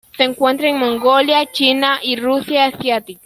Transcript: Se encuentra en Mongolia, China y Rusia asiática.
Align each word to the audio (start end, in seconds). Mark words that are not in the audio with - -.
Se 0.17 0.23
encuentra 0.23 0.67
en 0.67 0.79
Mongolia, 0.79 1.45
China 1.51 1.99
y 2.01 2.15
Rusia 2.15 2.65
asiática. 2.65 3.19